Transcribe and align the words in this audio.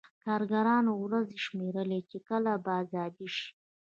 کارګرانو 0.25 0.91
ورځې 1.03 1.37
شمېرلې 1.45 1.99
چې 2.11 2.17
کله 2.27 2.51
به 2.63 2.71
ازاد 2.81 3.13
شي 3.35 3.47